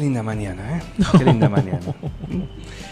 [0.00, 0.82] Linda mañana, ¿eh?
[1.18, 1.80] Qué linda mañana.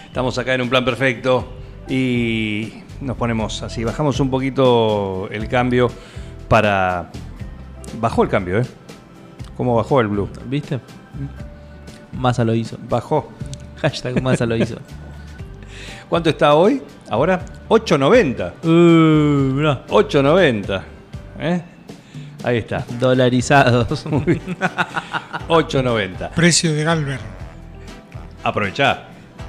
[0.07, 1.49] Estamos acá en un plan perfecto
[1.89, 5.91] y nos ponemos así, bajamos un poquito el cambio
[6.49, 7.11] para...
[8.01, 8.67] Bajó el cambio, ¿eh?
[9.57, 10.29] ¿Cómo bajó el blue?
[10.47, 10.79] ¿Viste?
[12.13, 12.77] Massa lo hizo.
[12.89, 13.31] Bajó.
[13.77, 14.77] Hashtag Massa lo hizo.
[16.09, 16.83] ¿Cuánto está hoy?
[17.09, 18.53] Ahora 8.90.
[18.65, 19.87] Uh, mirá.
[19.87, 20.83] 8.90.
[21.41, 21.63] ¿eh?
[22.45, 22.85] Ahí está.
[22.99, 24.07] Dolarizados.
[24.07, 24.57] Muy bien.
[25.49, 26.31] 8.90.
[26.31, 27.19] Precio de Galver.
[28.45, 29.05] Aprovechá.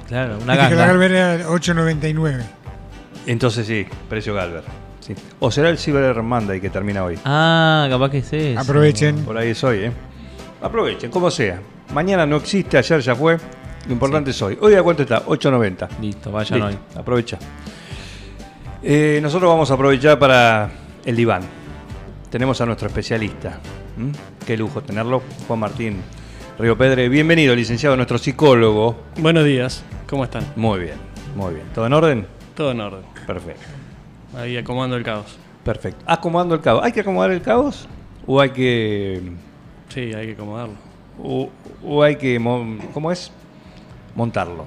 [0.08, 0.86] Claro, una que la ganga.
[0.86, 2.42] Galver era 8.99.
[3.26, 4.64] Entonces sí, precio Galver.
[5.00, 5.14] Sí.
[5.38, 7.18] O será el Cyber Monday que termina hoy.
[7.24, 8.60] Ah, capaz que es eso.
[8.60, 9.24] Aprovechen.
[9.24, 9.92] Por ahí es hoy, ¿eh?
[10.60, 11.60] Aprovechen, como sea.
[11.94, 13.38] Mañana no existe, ayer ya fue.
[13.86, 14.58] Lo importante es hoy.
[14.60, 15.24] ¿Hoy a cuánto está?
[15.24, 15.88] 8.90.
[16.00, 16.78] Listo, vayan hoy.
[16.96, 17.38] Aprovecha.
[18.82, 20.70] Eh, nosotros vamos a aprovechar para
[21.04, 21.42] el diván.
[22.30, 23.58] Tenemos a nuestro especialista.
[23.98, 24.12] ¿m?
[24.46, 25.22] Qué lujo tenerlo.
[25.48, 25.96] Juan Martín
[26.58, 27.08] Río Pedre.
[27.08, 28.96] Bienvenido, licenciado, nuestro psicólogo.
[29.18, 30.44] Buenos días, ¿cómo están?
[30.56, 30.94] Muy bien,
[31.34, 31.66] muy bien.
[31.74, 32.26] ¿Todo en orden?
[32.54, 33.02] Todo en orden.
[33.26, 33.62] Perfecto.
[34.36, 35.38] Ahí acomodando el caos.
[35.64, 36.04] Perfecto.
[36.06, 36.82] Acomodando el caos.
[36.84, 37.88] ¿Hay que acomodar el caos?
[38.26, 39.20] ¿O hay que.
[39.88, 40.74] Sí, hay que acomodarlo.
[41.22, 41.50] o,
[41.84, 42.36] o hay que.
[42.94, 43.32] ¿Cómo es?
[44.14, 44.66] Montarlo.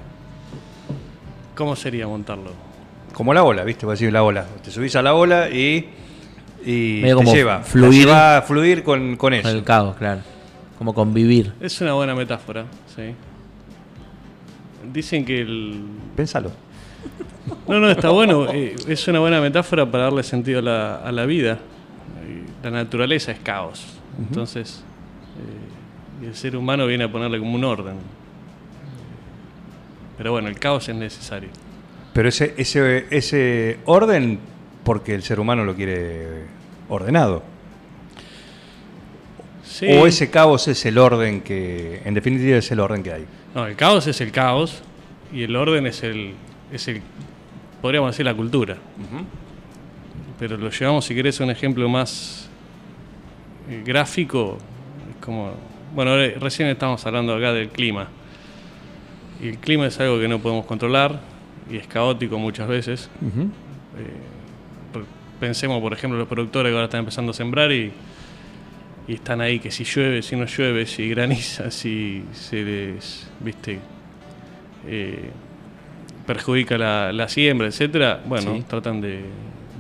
[1.56, 2.52] ¿Cómo sería montarlo?
[3.14, 3.86] Como la ola, ¿viste?
[3.86, 4.46] Voy a decir la ola.
[4.64, 5.90] Te subís a la ola y.
[6.66, 7.60] Y Medio te como lleva.
[7.62, 7.90] fluir.
[7.92, 9.48] Te lleva a fluir con, con eso.
[9.48, 10.22] Con el caos, claro.
[10.78, 11.54] Como convivir.
[11.62, 13.14] Es una buena metáfora, sí.
[14.92, 15.82] Dicen que el...
[16.16, 16.52] Pénsalo.
[17.68, 18.48] No, no, está bueno.
[18.52, 21.60] eh, Es una buena metáfora para darle sentido a la, a la vida.
[22.64, 23.86] La naturaleza es caos.
[24.18, 24.84] Entonces,
[26.22, 27.96] eh, y el ser humano viene a ponerle como un orden.
[30.18, 31.50] Pero bueno, el caos es necesario.
[32.14, 34.40] Pero ese, ese, ese orden,
[34.84, 36.44] porque el ser humano lo quiere
[36.90, 37.44] ordenado.
[39.64, 39.88] Sí.
[39.92, 42.02] O ese caos es el orden que.
[42.06, 43.26] En definitiva, es el orden que hay.
[43.56, 44.82] No, el caos es el caos
[45.32, 46.34] y el orden es el,
[46.72, 47.02] es el
[47.82, 48.78] podríamos decir la cultura.
[50.40, 52.50] Pero lo llevamos, si querés, a un ejemplo más
[53.70, 54.58] eh, gráfico.
[55.10, 55.52] Es como,
[55.96, 58.10] bueno, recién estamos hablando acá del clima.
[59.42, 61.20] Y el clima es algo que no podemos controlar
[61.70, 63.10] y es caótico muchas veces.
[63.22, 64.33] Eh, por-
[65.44, 67.92] pensemos, por ejemplo, los productores que ahora están empezando a sembrar y,
[69.10, 73.80] y están ahí que si llueve, si no llueve, si graniza, si se les, viste,
[74.88, 75.30] eh,
[76.26, 78.22] perjudica la, la siembra, etcétera.
[78.26, 78.64] Bueno, Sí.
[78.70, 79.20] tratan de,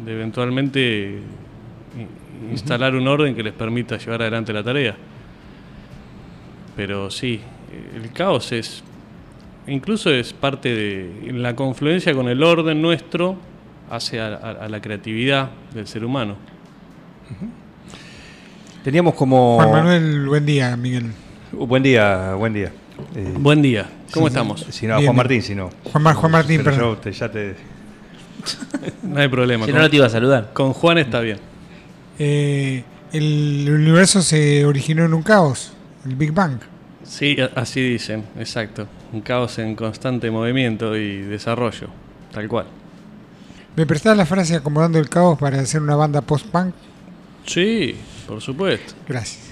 [0.06, 1.20] de eventualmente
[2.52, 4.98] instalar un orden que les permita llevar adelante la tarea.
[6.76, 7.40] Pero sí,
[7.96, 8.84] el caos es
[9.68, 13.38] incluso es parte de la confluencia con el orden nuestro
[13.96, 16.36] hace a, a- a la creatividad del ser humano.
[18.84, 19.56] Teníamos como.
[19.56, 21.12] Juan Manuel, buen día, Miguel.
[21.54, 22.72] Uh, Buen día, buen día.
[23.16, 24.66] Eh, Buen día, ¿cómo estamos?
[24.70, 25.16] Si no, Bien, Juan.
[25.18, 25.70] Martín, si no.
[25.92, 26.96] Juan, Juan Martín, Pero perdón.
[26.96, 27.56] yo te- ya te.
[29.04, 29.66] No hay problema.
[29.66, 30.50] Si con, no, no te iba a saludar.
[30.54, 31.38] con Juan está bien.
[32.20, 32.84] Eh,
[33.14, 35.74] el universo se originó en un caos,
[36.06, 36.58] el Big Bang.
[37.04, 38.88] Sí, así dicen, exacto.
[39.14, 41.88] Un caos en constante movimiento y desarrollo,
[42.34, 42.66] tal cual.
[43.76, 46.76] ¿Me prestás la frase acomodando el caos para hacer una banda post-punk?
[47.46, 47.96] Sí,
[48.28, 48.94] por supuesto.
[49.08, 49.50] Gracias.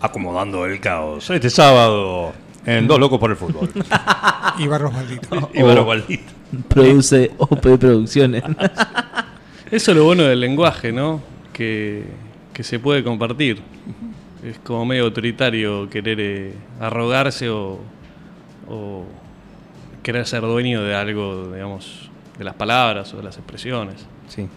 [0.00, 1.28] Acomodando el caos.
[1.30, 2.32] Este sábado
[2.64, 3.70] en Dos Locos por el Fútbol.
[4.58, 5.50] Y Barros Maldito.
[5.54, 6.32] y Barro Baldito.
[6.68, 8.42] Produce OP Producciones.
[9.70, 11.20] Eso es lo bueno del lenguaje, ¿no?
[11.52, 12.04] Que,
[12.54, 13.60] que se puede compartir.
[14.42, 17.80] Es como medio autoritario querer eh, arrogarse o,
[18.68, 19.04] o
[20.02, 22.08] querer ser dueño de algo, digamos,
[22.38, 24.06] de las palabras o de las expresiones.
[24.28, 24.48] Sí.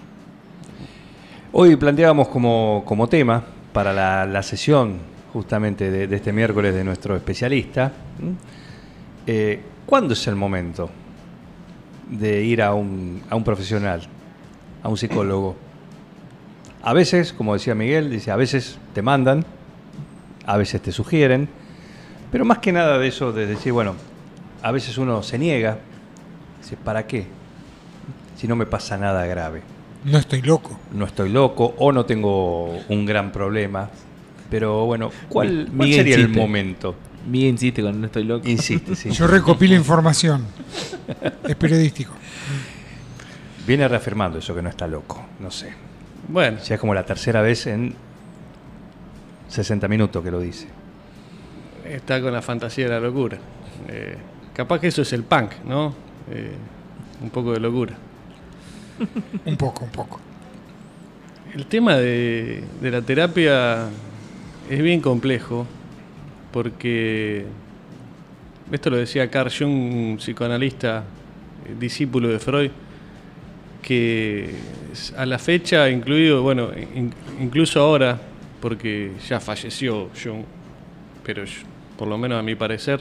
[1.51, 3.43] Hoy planteábamos como, como tema
[3.73, 7.91] para la, la sesión justamente de, este miércoles de nuestro especialista,
[9.27, 10.89] eh, ¿cuándo es el momento
[12.09, 14.01] de ir a un, a un profesional,
[14.81, 15.55] a un psicólogo?
[16.81, 19.45] A veces, como decía Miguel, dice, a veces te mandan,
[20.45, 21.47] a veces te sugieren,
[22.31, 23.95] pero más que nada de eso, de decir, bueno,
[24.63, 25.77] a veces uno se niega,
[26.61, 27.27] dice, ¿para qué?
[28.39, 29.61] Si no me pasa nada grave.
[30.05, 30.79] No estoy loco.
[30.93, 33.89] no estoy loco o no tengo un gran problema.
[34.49, 36.95] Pero bueno, ¿cuál, cuál Miguel sería el momento?
[37.29, 38.47] Miguel insiste con no estoy loco.
[38.47, 39.11] Insiste, sí.
[39.11, 40.45] Yo recopilo información.
[41.45, 42.13] Es periodístico.
[43.67, 45.73] Viene reafirmando eso que no está loco, no sé.
[46.29, 47.93] Bueno, Ya es como la tercera vez en
[49.49, 50.67] 60 minutos que lo dice.
[51.83, 53.37] está con la fantasía de la locura.
[53.89, 54.15] Eh,
[54.53, 55.93] capaz que eso es el punk, ¿no?
[56.31, 56.53] Eh,
[57.21, 57.97] un poco de locura.
[59.45, 60.19] Un poco, un poco.
[61.53, 63.87] El tema de, la terapia
[64.69, 65.65] es bien complejo
[66.51, 67.45] porque
[68.71, 71.03] esto lo decía Carl Jung, un psicoanalista,
[71.67, 72.71] eh, discípulo de Freud,
[73.81, 74.53] que
[75.17, 78.19] a la fecha, incluido, bueno, in- incluso ahora,
[78.61, 80.43] porque ya falleció Jung,
[81.23, 81.43] pero
[81.97, 82.99] por lo menos a mi parecer,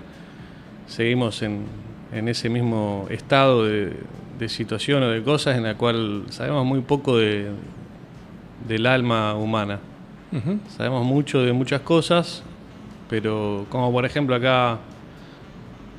[0.87, 1.67] seguimos en
[2.29, 3.93] ese mismo estado de,
[4.39, 7.51] de situación o de cosas en la cual sabemos muy poco de,
[8.67, 9.81] del alma humana.
[10.77, 12.43] Sabemos mucho de muchas cosas,
[13.09, 14.79] pero como por ejemplo acá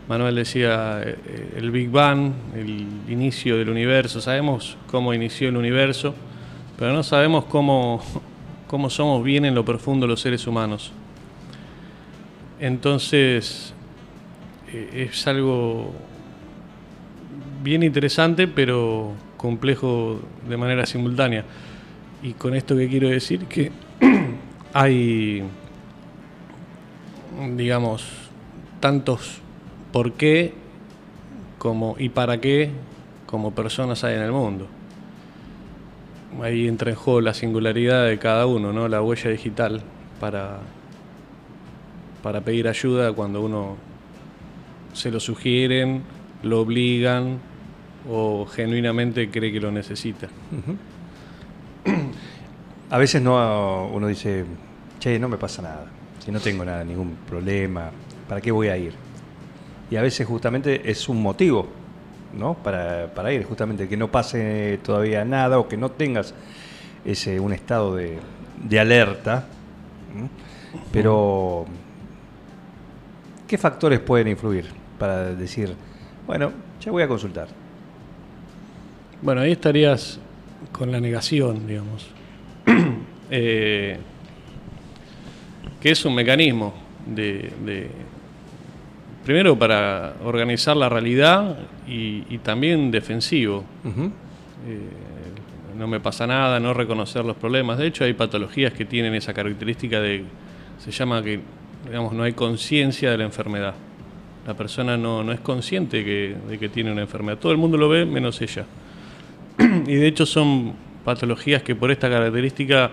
[0.08, 5.58] Manuel decía eh, eh, el Big Bang, el inicio del universo, sabemos cómo inició el
[5.58, 6.16] universo,
[6.78, 8.02] pero no sabemos cómo,
[8.68, 10.92] cómo somos bien en lo profundo los seres humanos.
[12.60, 13.74] Entonces
[14.74, 15.92] eh, es algo
[17.62, 21.46] bien interesante, pero complejo de manera simultánea.
[22.22, 23.72] Y con esto que quiero decir que
[24.74, 25.44] hay,
[27.56, 28.06] digamos,
[28.80, 29.42] tantos
[29.92, 30.54] por qué
[31.58, 32.72] como y para qué
[33.26, 34.68] como personas hay en el mundo.
[36.42, 38.88] Ahí entra en juego la singularidad de cada uno, ¿no?
[38.88, 39.82] La huella digital
[40.20, 40.60] para,
[42.22, 43.78] para pedir ayuda cuando uno
[44.94, 46.04] se lo sugieren,
[46.44, 47.40] lo obligan
[48.08, 50.28] o genuinamente cree que lo necesita.
[52.92, 54.46] A veces no uno dice,
[55.00, 55.86] che, no me pasa nada,
[56.24, 57.92] si no tengo nada, ningún problema,
[58.28, 58.94] ¿para qué voy a ir?
[59.92, 61.68] Y a veces justamente es un motivo,
[62.38, 62.56] ¿no?
[62.56, 66.34] Para, para ir, justamente que no pase todavía nada o que no tengas
[67.06, 68.20] ese un estado de,
[68.64, 69.46] de alerta.
[70.92, 71.66] Pero,
[73.48, 74.66] ¿qué factores pueden influir
[74.98, 75.76] para decir,
[76.28, 77.48] bueno, ya voy a consultar?
[79.22, 80.20] Bueno, ahí estarías
[80.72, 82.08] con la negación, digamos.
[83.32, 83.96] Eh,
[85.80, 86.74] que es un mecanismo
[87.06, 87.92] de, de-
[89.24, 93.64] primero para organizar la realidad y, y también defensivo.
[93.86, 94.80] Eh,
[95.78, 97.78] no me pasa nada, no reconocer los problemas.
[97.78, 100.24] De hecho, hay patologías que tienen esa característica de,
[100.80, 101.40] se llama que,
[101.86, 103.76] digamos, no hay conciencia de la enfermedad.
[104.48, 107.38] La persona no, no es consciente que- de que tiene una enfermedad.
[107.38, 108.66] Todo el mundo lo ve menos ella.
[109.90, 112.92] Y de hecho son patologías que por esta característica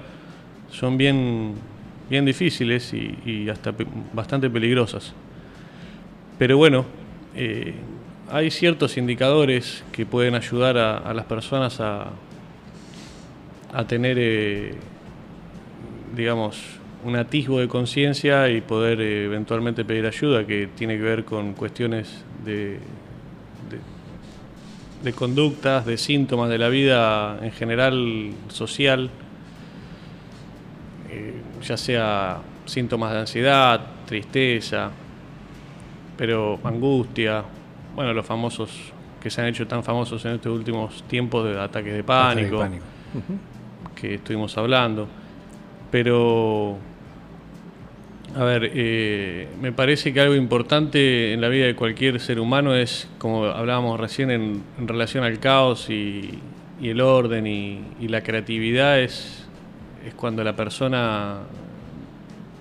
[0.70, 1.52] son bien,
[2.08, 3.74] bien difíciles y, hasta
[4.14, 5.12] bastante peligrosas.
[6.38, 6.86] Pero bueno,
[7.34, 7.74] eh,
[8.30, 12.06] hay ciertos indicadores que pueden ayudar a, a las personas a,
[13.74, 14.72] a tener, eh,
[16.16, 16.62] digamos,
[17.04, 21.52] un atisbo de conciencia y poder eh, eventualmente pedir ayuda, que tiene que ver con
[21.52, 22.78] cuestiones de,
[25.02, 29.10] de, de conductas, de síntomas de la vida en general social,
[31.10, 34.90] eh, ya sea síntomas de ansiedad, tristeza,
[36.16, 37.44] pero angustia,
[37.94, 41.92] bueno, los famosos que se han hecho tan famosos en estos últimos tiempos de ataques
[41.92, 42.84] de pánico, Pánico.
[43.94, 45.08] que estuvimos hablando.
[45.90, 46.76] Pero,
[48.36, 52.74] a ver, eh, me parece que algo importante en la vida de cualquier ser humano
[52.74, 56.38] es, como hablábamos recién en, en relación al caos y,
[56.82, 59.46] el orden y, la creatividad, es,
[60.16, 61.38] cuando la persona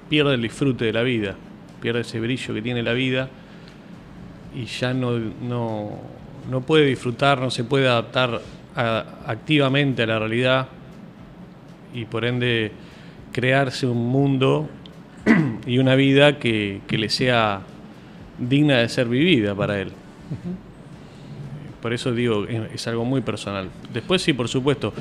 [0.09, 1.35] pierde el disfrute de la vida,
[1.81, 3.27] pierde ese brillo que tiene la vida
[4.55, 5.99] y ya no, no,
[6.49, 8.41] no puede disfrutar, no se puede adaptar
[8.77, 10.69] activamente a la realidad
[11.93, 12.71] y por ende
[13.33, 14.69] crearse un mundo
[15.65, 17.61] y una vida que, que le sea
[18.37, 19.91] digna de ser vivida para él.
[21.81, 23.69] Por eso digo, es, es algo muy personal.
[23.93, 24.93] Después sí, por supuesto,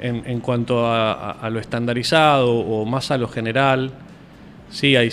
[0.00, 3.90] en, en cuanto a, a- a lo estandarizado o más a lo general,
[4.70, 5.10] sí hay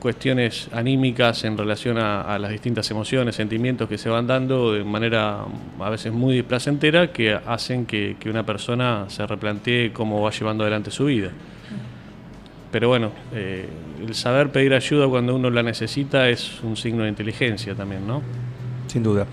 [0.00, 4.82] cuestiones anímicas en relación a, a las distintas emociones, sentimientos que se van dando de
[4.82, 5.44] manera
[5.78, 10.64] a veces muy displacentera que hacen que, que una persona se replantee cómo va llevando
[10.64, 11.30] adelante su vida.
[12.72, 13.68] Pero bueno, eh,
[14.00, 18.22] el saber pedir ayuda cuando uno la necesita es un signo de inteligencia también, ¿no?
[18.86, 19.26] Sin duda.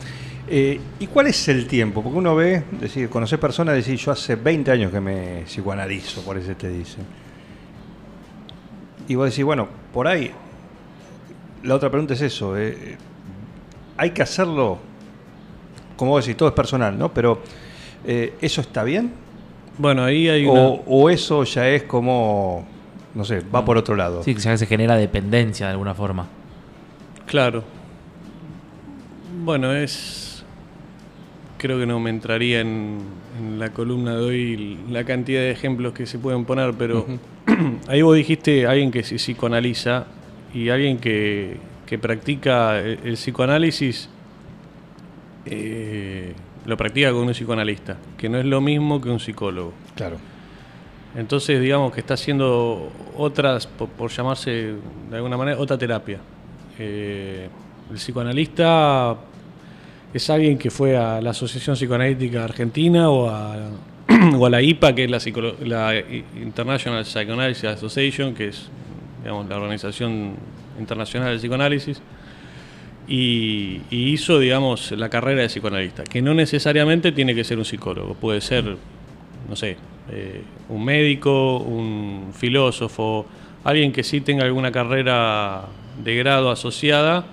[0.50, 2.02] Eh, ¿Y cuál es el tiempo?
[2.02, 6.38] Porque uno ve, decir, conocer personas, decir, yo hace 20 años que me psicoanalizo, por
[6.38, 7.04] eso te dicen.
[9.08, 10.32] Y vos decís, bueno, por ahí,
[11.64, 12.98] la otra pregunta es eso, eh,
[13.98, 14.80] hay que hacerlo,
[15.96, 17.14] como vos decís, todo es personal, ¿no?
[17.14, 17.42] Pero,
[18.06, 19.12] eh, ¿eso está bien?
[19.78, 20.82] Bueno, ahí hay o, una...
[20.86, 22.66] o eso ya es como,
[23.18, 24.22] no sé, va por otro lado.
[24.22, 26.28] Sí, que ya se genera dependencia de alguna forma.
[27.26, 27.64] Claro.
[29.44, 30.46] Bueno, es...
[31.58, 33.00] Creo que no me entraría en,
[33.40, 37.08] en la columna de hoy la cantidad de ejemplos que se pueden poner, pero
[37.88, 40.06] ahí vos dijiste alguien que se psicoanaliza
[40.54, 41.58] y alguien que,
[41.88, 44.10] que practica el, el psicoanálisis
[45.48, 46.34] eh,
[46.68, 49.74] lo practica con un psicoanalista, que no es lo mismo que un psicólogo.
[49.96, 50.18] Claro.
[51.18, 54.76] Entonces, digamos que está haciendo otras, por, llamarse
[55.10, 56.20] de alguna manera, otra terapia.
[56.78, 57.50] Eh,
[57.90, 59.18] el psicoanalista
[60.14, 63.56] es alguien que fue a la Asociación Psicoanalítica Argentina o a,
[64.38, 65.96] o a la IPA, que es la
[66.40, 68.70] International Psychoanalysis Association, que es
[69.24, 70.36] digamos, la Organización
[70.80, 72.00] Internacional del Psicoanálisis,
[73.08, 77.66] y, y hizo, digamos, la carrera de psicoanalista, que no necesariamente tiene que ser un
[77.66, 78.78] psicólogo, puede ser,
[79.48, 79.78] no sé,
[80.10, 83.26] eh, un médico, un filósofo,
[83.64, 85.66] alguien que sí tenga alguna carrera
[86.04, 87.26] de grado asociada,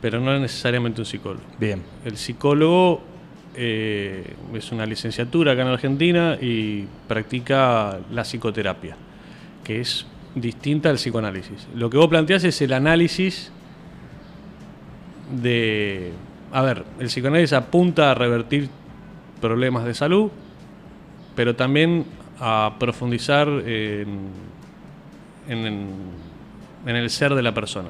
[0.00, 1.42] pero no necesariamente un psicólogo.
[1.58, 1.82] Bien.
[2.04, 3.02] El psicólogo
[3.54, 8.96] eh, es una licenciatura acá en Argentina y practica la psicoterapia,
[9.62, 11.68] que es distinta al psicoanálisis.
[11.74, 13.52] Lo que vos planteás es el análisis
[15.30, 16.12] de...
[16.52, 18.68] A ver, el psicoanálisis apunta a revertir
[19.40, 20.30] problemas de salud,
[21.40, 22.04] pero también
[22.38, 24.28] a profundizar en,
[25.48, 25.88] en-
[26.84, 27.88] en el ser de la persona.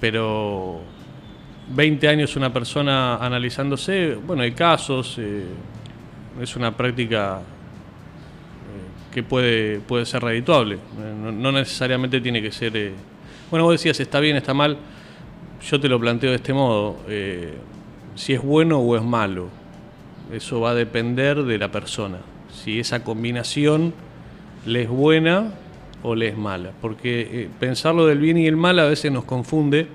[0.00, 0.80] Pero
[1.68, 5.44] 20 años una persona analizándose, bueno, hay casos, eh,
[6.42, 10.78] es una práctica eh, que puede, puede ser redituable.
[11.22, 12.76] No, no necesariamente tiene que ser...
[12.76, 12.92] eh,
[13.52, 14.76] bueno, vos decías, está bien, está mal.
[15.64, 16.96] Yo te lo planteo de este modo.
[18.16, 19.46] si es bueno o es malo.
[20.32, 22.18] Eso va a depender de la persona.
[22.52, 23.94] Si esa combinación
[24.66, 25.52] le es buena
[26.02, 26.72] o le es mala.
[26.80, 29.88] Porque eh, pensar lo del bien y el mal a veces nos confunde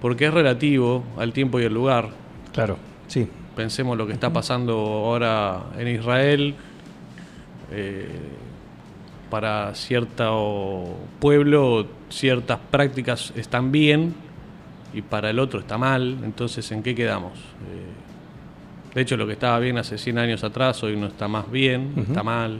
[0.00, 2.10] porque es relativo al tiempo y al lugar.
[2.52, 3.28] Claro, sí.
[3.56, 6.54] Pensemos lo que está pasando ahora en Israel.
[7.72, 8.08] eh,
[9.30, 14.12] para cierto pueblo ciertas prácticas están bien
[14.92, 16.18] y para el otro está mal.
[16.24, 17.32] Entonces, ¿en qué quedamos?
[17.38, 17.99] Eh,
[18.94, 21.92] de hecho, lo que estaba bien hace 100 años atrás hoy no está más bien,
[22.08, 22.58] está mal.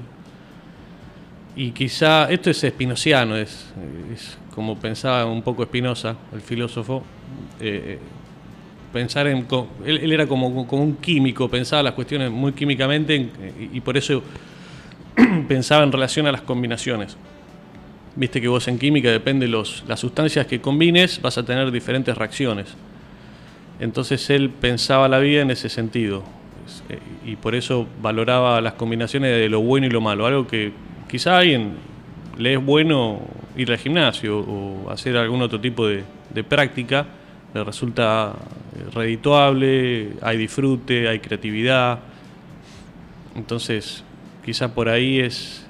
[1.56, 3.66] Y quizá, esto es espinociano, es,
[4.14, 7.02] es como pensaba un poco Spinoza, el filósofo,
[7.60, 7.98] eh,
[8.92, 9.46] pensar en...
[9.84, 13.30] Él, él era como, como un químico, pensaba las cuestiones muy químicamente en-
[13.72, 14.22] y, y por eso
[15.48, 17.16] pensaba en relación a las combinaciones.
[18.16, 22.16] Viste que vos en química depende los, las sustancias que combines, vas a tener diferentes
[22.16, 22.68] reacciones.
[23.80, 26.22] Entonces él pensaba la vida en ese sentido.
[26.66, 30.26] Es, eh, Y por eso valoraba las combinaciones de lo bueno y lo malo.
[30.26, 30.72] Algo que
[31.08, 31.74] quizá a alguien
[32.38, 33.20] le es bueno
[33.56, 37.06] ir al gimnasio o hacer algún otro tipo de, de práctica,
[37.54, 38.32] le resulta
[38.76, 41.98] eh, redituable, hay disfrute, hay creatividad.
[43.36, 44.04] Entonces,
[44.44, 45.66] quizá por ahí es,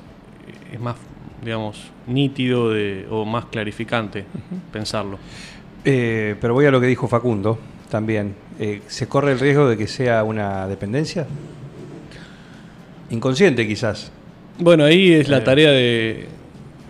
[0.73, 0.97] es más,
[1.45, 4.25] digamos, nítido de- o más clarificante
[4.73, 5.19] pensarlo.
[5.85, 7.59] Eh, pero voy a lo que dijo Facundo
[7.90, 8.35] también.
[8.59, 11.26] Eh, ¿Se corre el riesgo de que sea una dependencia?
[13.11, 14.11] Inconsciente quizás.
[14.59, 15.30] Bueno, ahí es Eh.
[15.30, 16.26] la tarea de,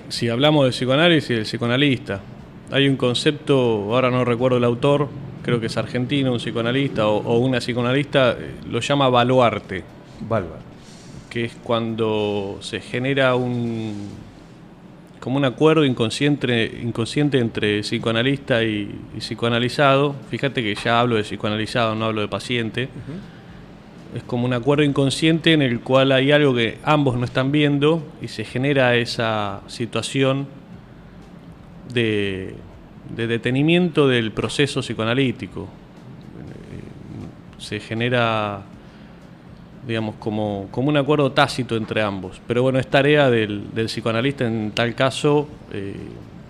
[0.09, 2.21] si hablamos de psicoanálisis, del psicoanalista.
[2.71, 5.09] Hay un concepto, ahora no recuerdo el autor,
[5.43, 9.83] creo que es argentino, un psicoanalista o, o una psicoanalista, eh, lo llama baluarte,
[10.29, 10.59] Valva.
[11.31, 14.09] que es cuando se genera un
[15.21, 20.17] como un acuerdo inconsciente, inconsciente entre psicoanalista y, y psicoanalizado.
[20.31, 22.89] Fíjate que ya hablo de psicoanalizado, no hablo de paciente.
[24.17, 28.03] Es como un acuerdo inconsciente en el cual hay algo que ambos no están viendo
[28.21, 30.49] y se genera esa situación
[31.93, 32.55] de,
[33.15, 35.63] de detenimiento del proceso psicoanalítico.
[35.63, 38.63] Eh, Se genera,
[39.87, 42.41] digamos, como, como un acuerdo tácito entre ambos.
[42.47, 45.95] Pero bueno, es tarea del, del psicoanalista en tal caso eh,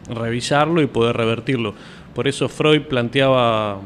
[0.08, 1.74] revisarlo y poder revertirlo.
[2.14, 3.80] Por eso Freud planteaba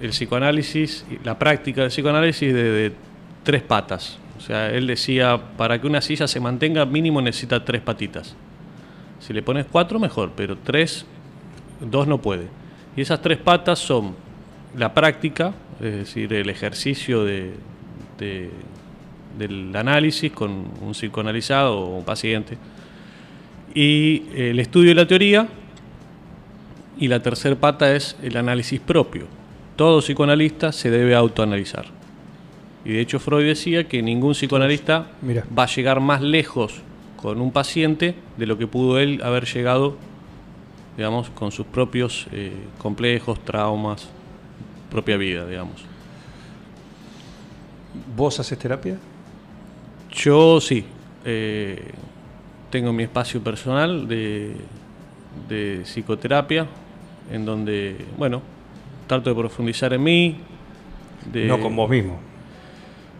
[0.00, 2.92] el psicoanálisis, la práctica del psicoanálisis de, de
[3.42, 4.18] tres patas.
[4.38, 8.34] O sea, él decía, para que una silla se mantenga, mínimo necesita tres patitas.
[9.20, 11.04] Si le pones cuatro, mejor, pero tres,
[11.80, 12.48] dos no puede.
[12.96, 14.14] Y esas tres patas son
[14.76, 17.54] la práctica, es decir, el ejercicio de,
[18.20, 18.50] de-
[19.38, 20.50] del análisis con
[20.80, 22.56] un psicoanalizado o un paciente,
[23.74, 25.48] y el estudio de la teoría,
[26.98, 29.26] y la tercera pata es el análisis propio.
[29.76, 31.86] Todo psicoanalista se debe autoanalizar.
[32.84, 35.44] Y de hecho Freud decía que ningún psicoanalista Mira.
[35.56, 36.82] va a llegar más lejos
[37.16, 39.96] con un paciente de lo que pudo él haber llegado,
[40.96, 44.08] digamos, con sus propios eh, complejos, traumas,
[44.90, 45.84] propia vida, digamos.
[48.16, 48.96] ¿Vos haces terapia?
[50.12, 50.84] Yo sí,
[51.24, 51.82] eh,
[52.70, 54.54] tengo mi espacio personal de,
[55.48, 56.66] de psicoterapia,
[57.32, 58.42] en donde, bueno,
[59.06, 60.36] trato de profundizar en mí.
[61.32, 62.18] de- No con vos mismo.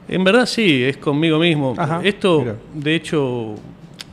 [0.09, 1.75] En verdad sí, es conmigo mismo.
[1.77, 2.57] Ajá, Esto, mira.
[2.75, 3.55] de hecho,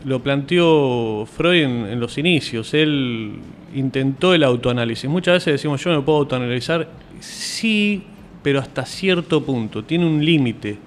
[0.05, 2.73] lo planteó Freud en, en los inicios.
[2.75, 3.39] Él
[3.73, 5.09] intentó el autoanálisis.
[5.09, 6.87] Muchas veces decimos, yo me puedo autoanalizar.
[7.19, 8.03] Sí,
[8.47, 9.83] pero hasta cierto punto.
[9.83, 10.77] Tiene un límite.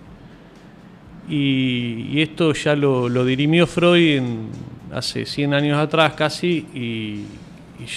[1.29, 4.23] Y, esto ya lo, dirimió Freud
[4.91, 7.27] hace 100 años atrás casi y,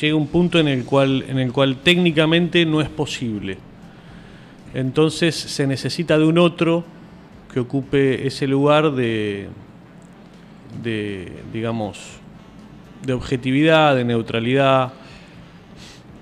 [0.01, 3.57] llega un punto en el cual, en el cual técnicamente no es posible.
[4.73, 6.83] Entonces se necesita de un otro
[7.53, 9.47] que ocupe ese lugar de
[11.53, 11.99] digamos,
[13.01, 14.91] de objetividad, de neutralidad.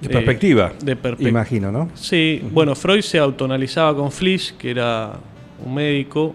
[0.01, 1.89] De eh, perspectiva, de perpe- imagino, ¿no?
[1.93, 5.13] Sí, bueno, Freud se autoanalizaba con Fliss, que era
[5.63, 6.33] un médico,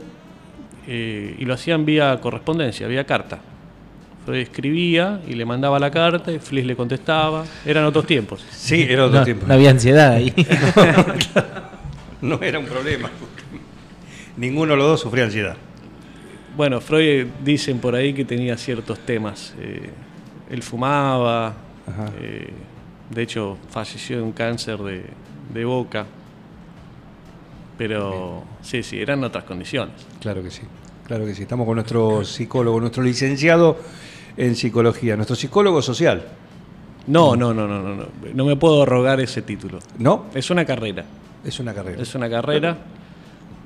[0.87, 3.41] eh, y lo hacían vía correspondencia, vía carta.
[4.25, 7.45] Freud escribía y le mandaba la carta y Fliss le contestaba.
[7.65, 8.45] Eran otros tiempos.
[8.51, 9.47] Sí, era otro No, tiempo.
[9.47, 10.33] no había ansiedad ahí.
[12.23, 13.11] No era un problema.
[14.37, 15.57] Ninguno de los dos sufría ansiedad.
[16.57, 19.55] Bueno, Freud dicen por ahí que tenía ciertos temas.
[19.61, 19.91] eh,
[20.51, 21.55] él fumaba,
[21.87, 22.07] Ajá.
[22.21, 22.49] eh,
[23.11, 25.05] de hecho falleció de un cáncer de,
[25.53, 26.07] de boca.
[27.79, 29.95] Pero sí, sí, eran otras condiciones.
[30.21, 30.63] Claro que sí,
[31.07, 31.43] claro que sí.
[31.43, 33.79] Estamos con nuestro psicólogo, nuestro licenciado
[34.37, 36.25] en psicología, nuestro psicólogo social.
[37.07, 38.07] No, no, no, no, no, no.
[38.35, 39.79] No me puedo rogar ese título.
[39.99, 40.27] ¿No?
[40.35, 41.05] Es una carrera.
[41.45, 42.03] Es una carrera.
[42.03, 42.79] Es una carrera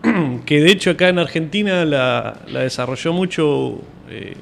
[0.44, 4.34] que de hecho acá en Argentina la, la desarrolló mucho eh,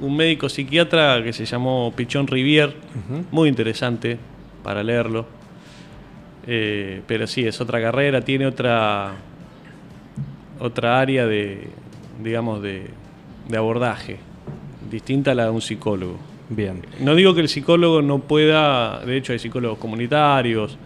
[0.00, 2.74] un médico psiquiatra que se llamó Pichón Rivier,
[3.30, 4.18] muy interesante
[4.62, 5.26] para leerlo.
[6.46, 9.12] Eh, pero sí, es otra carrera, tiene otra
[10.60, 11.68] otra área de,
[12.22, 12.86] digamos, de,
[13.48, 14.16] de abordaje,
[14.90, 16.18] distinta a la de un psicólogo.
[16.50, 16.82] Bien.
[17.00, 20.76] No digo que el psicólogo no pueda, de hecho hay psicólogos comunitarios,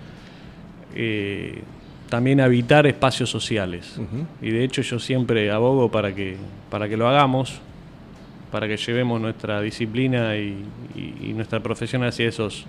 [0.95, 1.63] eh,
[2.11, 3.99] también habitar espacios sociales.
[4.43, 6.37] Y de hecho yo siempre abogo para que,
[6.69, 7.61] para que lo hagamos,
[8.51, 10.57] para que llevemos nuestra disciplina y,
[10.95, 12.67] y- y nuestra profesión hacia esos,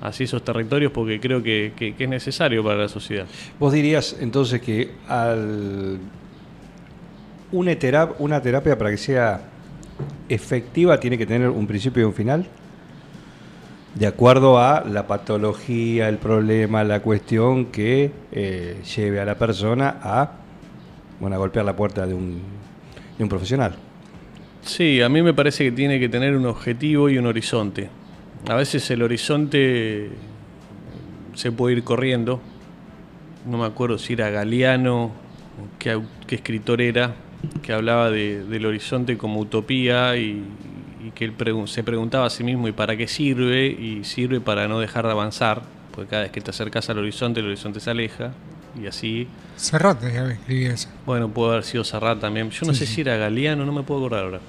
[0.00, 3.26] hacia esos territorios porque creo que, que- que es necesario para la sociedad.
[3.58, 5.98] Vos dirías entonces que al
[7.52, 9.40] una, terap- una terapia para que sea
[10.28, 12.46] efectiva tiene que tener un principio y un final,
[13.94, 19.96] de acuerdo a la patología, el problema, la cuestión que eh, lleve a la persona
[20.02, 20.30] a,
[21.18, 22.40] bueno, a golpear la puerta de un,
[23.16, 23.74] de un profesional.
[24.62, 27.88] Sí, a mí me parece que tiene que tener un objetivo y un horizonte.
[28.46, 30.10] A veces el horizonte
[31.34, 32.40] se puede ir corriendo.
[33.46, 35.12] No me acuerdo si era Galeano,
[35.78, 37.14] qué, escritor era,
[37.62, 40.42] que hablaba de- del horizonte como utopía y,
[41.06, 43.66] y que él pregun- se preguntaba a sí mismo ¿y para qué sirve?
[43.66, 45.62] Y sirve para no dejar de avanzar,
[45.94, 48.32] porque cada vez que te acercas al horizonte, el horizonte se aleja
[48.80, 50.88] y así Serrat escribía eso.
[51.06, 52.50] bueno, pudo haber sido Serrat también.
[52.50, 52.94] Yo no Sí, sé sí.
[52.96, 54.40] si era Galeano, no me puedo acordar ahora.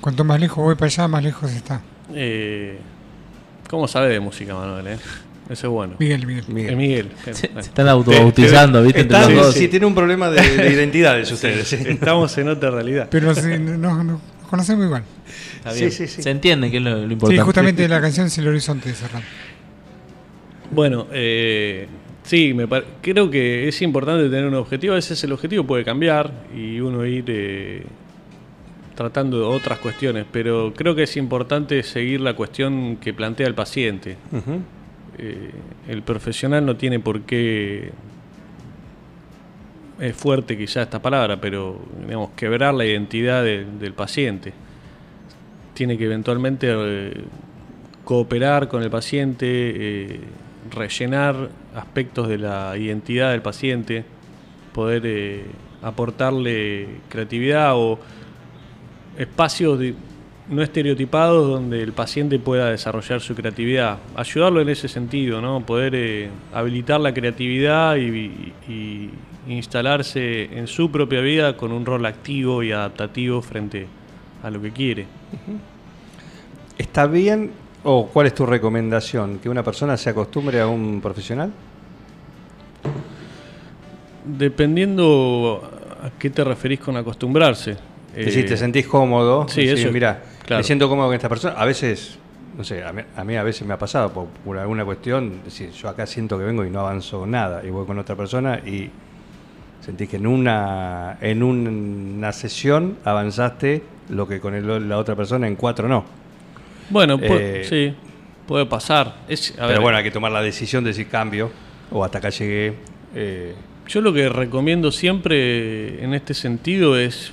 [0.00, 1.80] Cuanto más lejos voy para allá, más lejos está.
[2.12, 2.78] Eh,
[3.70, 4.86] ¿Cómo sabe de música, Manuel?
[4.88, 4.96] eh?
[5.48, 5.94] Eso es bueno.
[5.98, 6.44] Miguel, Miguel.
[6.72, 7.08] Eh, Miguel.
[7.32, 7.62] Se, Bueno.
[7.62, 9.00] se están autobautizando, ¿viste?
[9.00, 9.54] Entre los dos.
[9.54, 11.66] sí, tiene un problema de, de identidades ustedes.
[11.68, 11.76] sí.
[11.86, 13.08] Estamos en otra realidad.
[13.10, 15.02] Pero sí, no, no, nos conocemos igual.
[15.56, 15.90] Está bien.
[15.90, 16.22] Sí, sí, sí.
[16.22, 17.42] Se entiende que es lo, lo Sí, importante.
[17.42, 19.22] justamente la canción es el horizonte de Serrat.
[20.70, 21.88] Bueno, eh,
[22.22, 24.92] sí, me par- creo que es importante tener un objetivo.
[24.92, 27.82] A veces el objetivo puede cambiar y uno ir eh,
[29.00, 33.54] tratando de otras cuestiones, pero creo que es importante seguir la cuestión que plantea el
[33.54, 34.18] paciente.
[35.16, 35.50] Eh,
[35.88, 37.92] el profesional no tiene por qué
[40.00, 44.52] es fuerte quizá esta palabra, pero digamos, quebrar la identidad de- del paciente.
[45.72, 47.14] Tiene que eventualmente eh,
[48.04, 50.20] cooperar con el paciente, eh,
[50.70, 54.04] rellenar aspectos de la identidad del paciente,
[54.74, 55.44] poder
[55.82, 57.98] aportarle creatividad o
[59.20, 59.94] espacios de,
[60.48, 63.98] no estereotipados donde el paciente pueda desarrollar su creatividad.
[64.16, 65.60] Ayudarlo en ese sentido, ¿no?
[65.60, 69.10] Poder eh, habilitar la creatividad y, y
[69.46, 73.86] instalarse en su propia vida con un rol activo y adaptativo frente
[74.42, 75.06] a lo que quiere.
[76.78, 77.50] ¿Está bien
[77.84, 79.38] o cuál es tu recomendación?
[79.38, 81.52] ¿Que una persona se acostumbre a un profesional?
[84.24, 85.62] Dependiendo
[86.02, 87.89] a qué te referís con acostumbrarse.
[88.16, 89.46] Es decir, te sentís cómodo.
[89.48, 90.60] sí, decís, eso, Mira, claro.
[90.60, 91.54] me siento cómodo con esta persona.
[91.56, 92.18] A veces,
[92.56, 95.42] no sé, a mí a, mí a veces me ha pasado por, por alguna cuestión.
[95.44, 97.62] Decir, yo acá siento que vengo y no avanzo nada.
[97.64, 98.90] Y voy con otra persona y
[99.84, 105.46] sentís que en una, en una sesión avanzaste lo que con el- la otra persona
[105.46, 106.04] en cuatro no.
[106.90, 107.94] Bueno, Eh, sí,
[108.46, 109.14] puede pasar.
[109.28, 111.50] Es, a Pero ver, bueno, hay que tomar la decisión de decir cambio
[111.92, 112.74] o hasta acá llegué.
[113.14, 113.54] eh,
[113.86, 117.32] Yo lo que recomiendo siempre en este sentido es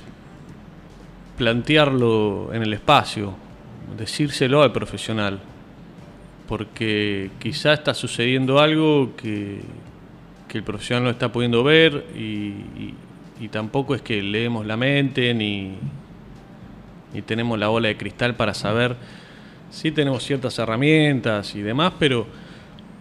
[1.38, 3.32] plantearlo en el espacio,
[3.96, 5.38] decírselo al profesional,
[6.48, 9.60] porque quizá está sucediendo algo que,
[10.48, 12.94] que el profesional no está pudiendo ver y,
[13.52, 15.74] tampoco es que leemos la mente ni,
[17.14, 18.96] ni tenemos la bola de cristal para saber.
[19.70, 22.26] Sí tenemos ciertas herramientas y demás, pero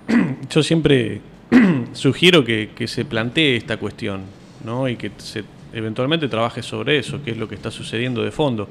[0.49, 1.21] yo siempre
[1.93, 4.21] sugiero que, que se plantee esta cuestión,
[4.63, 4.87] ¿no?
[4.87, 8.67] Y que se eventualmente trabaje sobre eso, qué es lo que está sucediendo de fondo.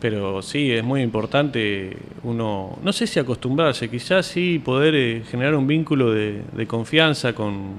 [0.00, 5.54] Pero sí, es muy importante uno, no sé si acostumbrarse, quizás sí poder eh, generar
[5.54, 7.74] un vínculo de, de confianza con,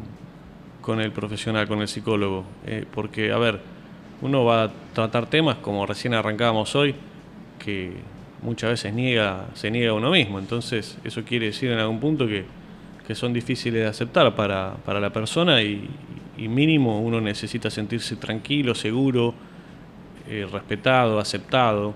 [0.82, 2.44] con el profesional, con el psicólogo.
[2.68, 3.60] Eh, porque, a ver,
[4.22, 6.94] uno va a tratar temas como recién arrancábamos hoy,
[7.58, 7.92] que
[8.42, 10.38] muchas veces niega, se niega a uno mismo.
[10.38, 12.46] Entonces, eso quiere decir en algún punto que,
[13.08, 15.90] que son difíciles de aceptar para, para la persona y,
[16.42, 19.34] y mínimo uno necesita sentirse tranquilo, seguro,
[20.28, 21.94] eh, respetado, aceptado.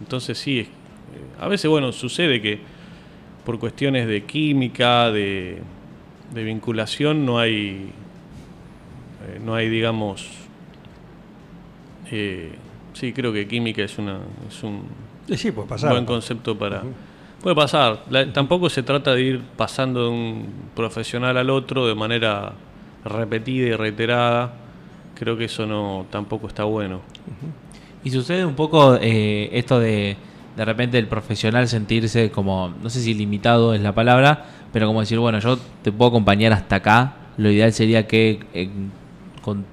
[0.00, 0.70] Entonces sí, es- eh,
[1.40, 2.58] a veces bueno, sucede que
[3.44, 5.62] por cuestiones de química, de,
[6.32, 7.90] de vinculación, no hay,
[9.28, 10.28] eh, no hay digamos,
[12.92, 14.82] sí, creo que química es, una, es un
[15.26, 15.90] y sí, puede pasar.
[15.90, 16.82] buen concepto para...
[17.42, 18.04] Puede pasar.
[18.10, 22.52] La- tampoco se trata de ir pasando de un profesional al otro de manera
[23.04, 24.54] repetida y reiterada.
[25.14, 27.00] Creo que eso no tampoco está bueno.
[28.02, 30.16] Y sucede un poco eh, esto de
[30.56, 35.00] de repente el profesional sentirse como, no sé si limitado es la palabra, pero como
[35.00, 37.14] decir, bueno, yo te puedo acompañar hasta acá.
[37.36, 38.68] Lo ideal sería que eh,
[39.42, 39.64] con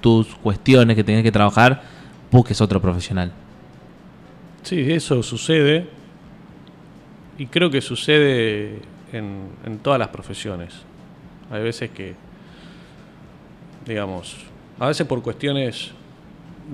[0.00, 1.82] tus cuestiones que tenés que trabajar,
[2.30, 3.32] busques otro profesional.
[4.62, 5.86] Sí, eso sucede.
[7.38, 8.80] Y creo que sucede
[9.12, 10.74] en, en todas las profesiones.
[11.50, 12.14] Hay veces que,
[13.86, 14.36] digamos,
[14.78, 15.92] a veces por cuestiones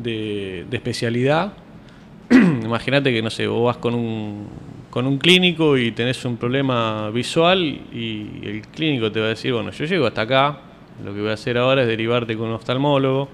[0.03, 1.53] de, especialidad,
[2.31, 4.47] imagínate que, no sé, vos vas con un,
[4.91, 9.53] con un clínico y tenés un problema visual y el clínico te va a decir,
[9.53, 10.59] bueno, yo llego hasta acá,
[11.05, 13.29] lo que voy a hacer ahora es derivarte con un oftalmólogo.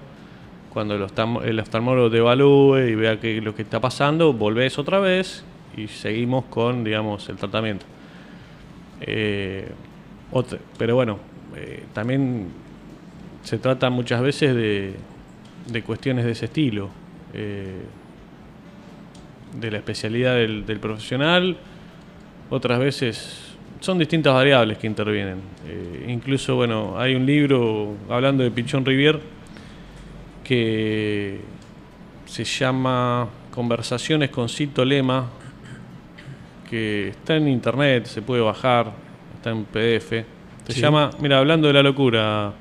[0.71, 5.45] Cuando el, oftalmólogo te evalúe y vea que lo que está pasando, volvés otra vez
[5.77, 7.85] y seguimos con, digamos, el tratamiento.
[9.01, 9.69] Eh,
[10.77, 11.17] pero bueno,
[11.55, 12.49] eh, también
[13.45, 14.95] se trata muchas veces de,
[15.71, 16.89] de cuestiones de ese estilo,
[17.33, 17.81] eh,
[19.59, 21.55] de la especialidad del, del profesional,
[22.49, 25.37] otras veces son distintas variables que intervienen.
[25.67, 29.19] Eh, incluso, bueno, hay un libro hablando de Pichón Rivier
[30.43, 31.39] que
[32.25, 35.27] se llama Conversaciones con Cito Lema,
[36.69, 38.91] que está en internet, se puede bajar,
[39.35, 40.25] está en PDF.
[40.67, 40.81] Se Sí.
[40.81, 42.53] llama, mira, hablando de la locura,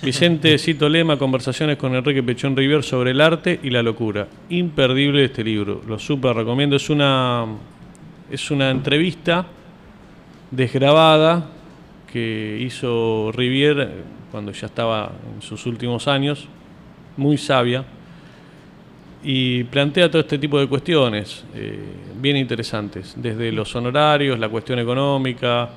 [0.00, 4.28] Vicente Cito Lema, Conversaciones con Enrique Pechón Rivier sobre el arte y la locura.
[4.48, 6.76] Imperdible este libro, lo súper recomiendo.
[6.76, 7.46] Es una,
[8.30, 9.46] es una entrevista
[10.50, 11.50] desgrabada
[12.10, 16.46] que hizo Rivier cuando ya estaba en sus últimos años,
[17.16, 17.84] muy sabia,
[19.24, 21.78] y plantea todo este tipo de cuestiones eh,
[22.20, 25.70] bien interesantes, desde los honorarios, la cuestión económica,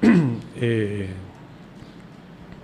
[0.60, 1.08] eh,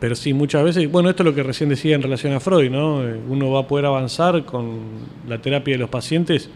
[0.01, 2.71] pero sí, muchas veces, bueno, esto es lo que recién decía en relación a Freud,
[2.71, 3.07] ¿no?
[3.07, 4.81] Eh, Uno va a poder avanzar con
[5.27, 6.49] la terapia de los pacientes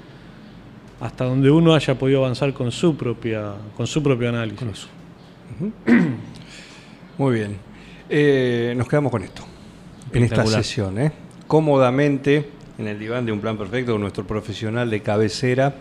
[1.00, 4.86] hasta donde uno haya podido avanzar con su propia, con su propio análisis.
[7.18, 7.56] Muy bien.
[8.08, 9.42] Eh, nos quedamos con esto.
[10.12, 11.10] En esta sesión, ¿eh?
[11.48, 15.74] Cómodamente, en el diván de un plan perfecto, con nuestro profesional de cabecera,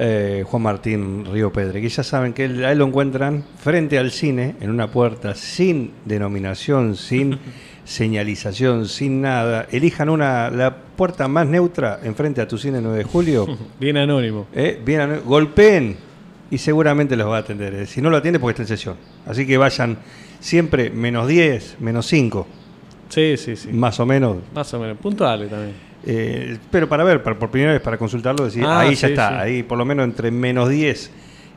[0.00, 3.98] eh, Juan Martín Río Pedre, que ya saben que él, a él lo encuentran frente
[3.98, 7.38] al cine, en una puerta sin denominación, sin,
[7.84, 9.66] señalización, sin nada.
[9.72, 13.46] Elijan una, la puerta más neutra enfrente a tu cine 9 de julio.
[13.80, 14.46] Bien anónimo.
[14.54, 15.96] Eh, bien, golpeen
[16.50, 17.74] y seguramente los va a atender.
[17.74, 18.96] Eh, Si no lo atiende, porque está en sesión.
[19.26, 19.98] Así que vayan
[20.38, 22.46] siempre menos 10, menos 5,
[23.08, 23.72] Sí, sí, sí.
[23.72, 24.36] más o menos.
[24.54, 24.98] Más o menos.
[24.98, 25.87] Puntuales también.
[26.06, 29.28] Eh, pero para ver, para- por primera vez, para consultarlo, decir, Ah, ahí ya está,
[29.30, 29.34] sí.
[29.38, 31.10] ahí por lo menos entre menos 10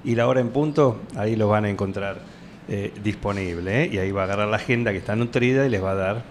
[0.04, 2.20] y la hora en punto, ahí los van a encontrar
[2.68, 3.84] eh, disponible.
[3.84, 3.90] ¿eh?
[3.92, 6.24] Y ahí va a agarrar la agenda que está nutrida y les va a dar.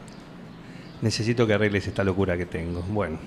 [1.03, 2.83] Necesito que arregles esta locura que tengo.
[2.89, 3.19] Bueno,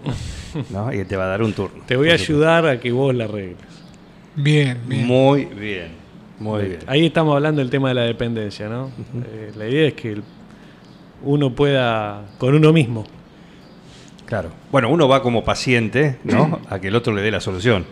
[0.70, 0.92] ¿no?
[0.92, 1.82] y te va a dar un turno.
[1.86, 3.56] Te voy a ayudar a que vos la arregles.
[4.34, 5.06] Bien, bien.
[5.06, 5.88] Muy bien,
[6.38, 6.78] muy bien.
[6.86, 8.90] Ahí estamos hablando del tema de la dependencia, ¿no?
[9.32, 10.20] Eh, la idea es que
[11.22, 13.04] uno pueda con uno mismo.
[14.26, 14.50] Claro.
[14.72, 16.60] Bueno, uno va como paciente, ¿no?
[16.68, 17.84] A que el otro le dé la solución.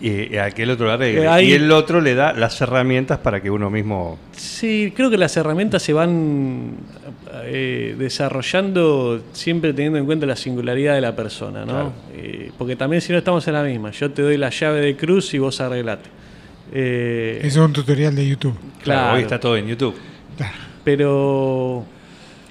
[0.00, 1.22] Y a que el otro la arregle.
[1.24, 4.16] Eh, ahí- Y el otro le da las herramientas para que uno mismo.
[4.30, 6.76] Sí, creo que las herramientas se van
[7.42, 11.66] eh, desarrollando siempre teniendo en cuenta la singularidad de la persona, ¿no?
[11.72, 11.92] Claro.
[12.14, 14.96] Eh, porque también si no estamos en la misma, yo te doy la llave de
[14.96, 16.08] cruz y vos arreglate.
[16.72, 18.54] Eh, Eso es un tutorial de YouTube.
[18.84, 19.96] Claro, hoy está todo en YouTube.
[20.84, 21.84] Pero,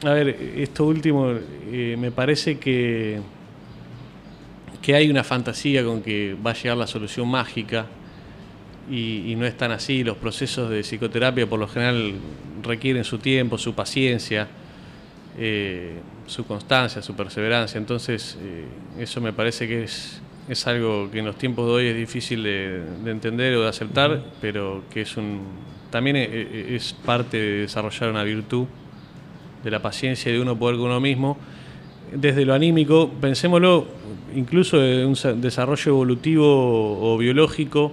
[0.03, 1.33] a ver, esto último,
[1.71, 3.19] eh, me parece que,
[4.81, 7.88] que hay una fantasía con que va a llegar la solución mágica
[8.89, 10.03] y, y no es tan así.
[10.03, 12.13] Los procesos de psicoterapia por lo general
[12.62, 14.47] requieren su tiempo, su paciencia,
[15.38, 15.93] eh,
[16.27, 17.79] su constancia, su perseverancia.
[17.79, 18.65] Entonces, eh,
[18.99, 22.43] eso me parece que es, es algo que en los tiempos de hoy es difícil
[22.43, 25.41] de, de entender o de aceptar, pero que es un
[25.89, 28.65] también es parte de desarrollar una virtud
[29.67, 31.38] de la paciencia de uno poder con uno mismo.
[32.13, 33.86] Desde lo anímico, pensémoslo,
[34.34, 36.45] incluso de un sa- desarrollo evolutivo
[37.13, 37.91] o biológico,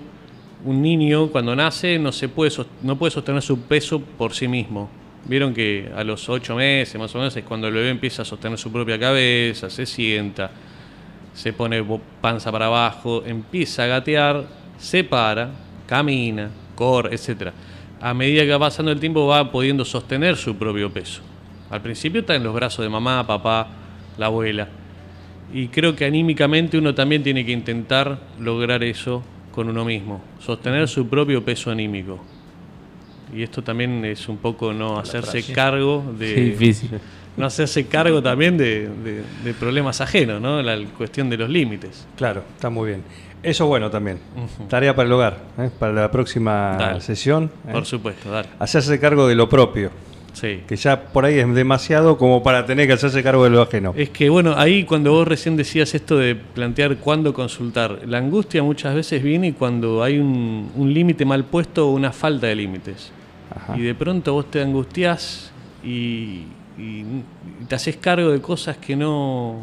[0.64, 4.88] un niño cuando nace no, se puede, no puede sostener su peso por sí mismo.
[5.26, 8.24] Vieron que a los ocho meses más o menos es cuando el bebé empieza a
[8.24, 10.50] sostener su propia cabeza, se sienta,
[11.32, 11.84] se pone
[12.20, 14.44] panza para abajo, empieza a gatear,
[14.78, 15.50] se para,
[15.88, 17.50] camina, corre, etc.
[18.00, 21.20] A medida que va pasando el tiempo va pudiendo sostener su propio peso.
[21.70, 23.66] Al principio está en los brazos de mamá, papá,
[24.18, 24.68] la abuela.
[25.52, 29.22] Y creo que anímicamente uno también tiene que intentar lograr eso
[29.52, 32.18] con uno mismo, sostener su propio peso anímico.
[33.34, 36.34] Y esto también es un poco no hacerse cargo de...
[36.34, 36.90] Qué difícil.
[37.36, 40.62] No hacerse cargo también de, de- de problemas ajenos, ¿no?
[40.62, 42.06] La cuestión de los límites.
[42.16, 43.02] Claro, está muy bien.
[43.42, 44.18] Eso es bueno también.
[44.68, 45.68] Tarea para el hogar, ¿eh?
[45.78, 47.00] para la próxima Dale.
[47.00, 47.50] sesión.
[47.66, 47.72] ¿eh?
[47.72, 48.48] Por supuesto, dale.
[48.60, 49.90] Hacerse cargo de lo propio,
[50.34, 50.62] Sí.
[50.66, 53.94] que ya por ahí es demasiado como para tener que hacerse cargo de lo ajeno.
[53.96, 58.62] Es que bueno, ahí cuando vos recién decías esto de plantear cuándo consultar, la angustia
[58.62, 63.12] muchas veces viene cuando hay un, un límite mal puesto o una falta de límites.
[63.76, 65.52] Y de pronto vos te angustiás
[65.84, 66.42] y,
[66.76, 67.04] y
[67.68, 69.62] te haces cargo de cosas que no,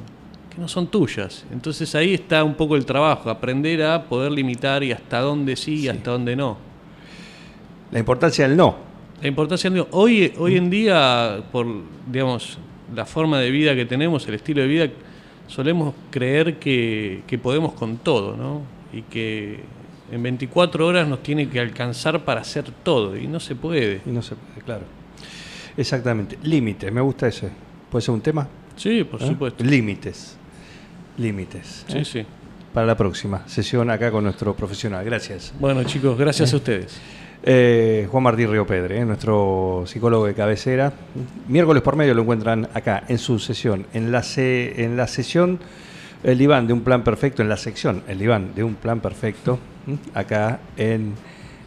[0.53, 1.45] que no son tuyas.
[1.51, 5.81] Entonces ahí está un poco el trabajo, aprender a poder limitar y hasta dónde sí
[5.81, 6.57] y hasta dónde no.
[7.91, 8.90] La importancia del no.
[9.21, 11.67] La importancia de hoy, hoy en día, por
[12.11, 12.57] digamos,
[12.95, 14.89] la forma de vida que tenemos, el estilo de vida,
[15.47, 18.61] solemos creer que, que podemos con todo, ¿no?
[18.91, 19.59] Y que
[20.11, 24.01] en 24 horas nos tiene que alcanzar para hacer todo, y no se puede.
[24.05, 24.85] Y no se puede, claro.
[25.77, 26.39] Exactamente.
[26.41, 27.49] Límites, me gusta ese.
[27.91, 28.47] ¿Puede ser un tema?
[28.75, 29.27] Sí, por ¿Eh?
[29.27, 29.63] supuesto.
[29.63, 30.35] Límites.
[31.17, 31.85] Límites.
[31.87, 32.05] Sí, ¿eh?
[32.05, 32.25] sí.
[32.73, 35.05] Para la próxima sesión acá con nuestro profesional.
[35.05, 35.53] Gracias.
[35.59, 36.99] Bueno, chicos, gracias a ustedes.
[37.43, 40.93] Eh, Juan Martín Río Pedre, eh, nuestro psicólogo de cabecera.
[41.47, 45.59] Miércoles por medio lo encuentran acá en su sesión, en la, se- en la sesión
[46.23, 49.57] El diván de un plan perfecto, en la sección El diván de un plan perfecto,
[50.13, 51.15] acá en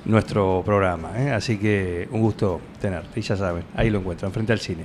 [0.04, 1.10] nuestro programa.
[1.18, 1.32] eh.
[1.32, 4.84] Así que un gusto tenerte, y ya saben, ahí lo encuentran, frente al cine.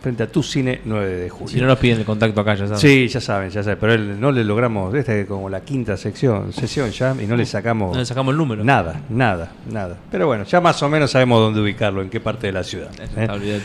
[0.00, 1.48] Frente a tu cine 9 de julio.
[1.48, 2.80] Si no nos piden el contacto acá, ya saben.
[2.80, 5.96] Sí, ya saben, ya saben, pero él, no le logramos, esta es como la quinta
[5.96, 7.92] sección, sesión ya, y no le sacamos...
[7.92, 8.64] No le sacamos el número.
[8.64, 9.98] Nada, nada, nada.
[10.10, 12.88] Pero bueno, ya más o menos sabemos dónde ubicarlo, en qué parte de la ciudad.
[13.16, 13.60] ¿eh?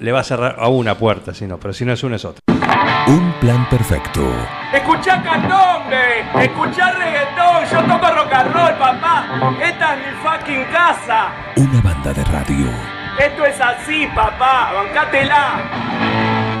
[0.00, 2.24] Le va a cerrar a una puerta, si no, pero si no es una es
[2.24, 2.55] otra.
[3.06, 4.20] Un plan perfecto.
[4.72, 9.26] Escuchá candombe, escuchá reggaetón, yo toco rock and roll, papá.
[9.62, 11.30] Esta es mi fucking casa.
[11.54, 12.66] Una banda de radio.
[13.16, 16.55] Esto es así, papá, bancátela.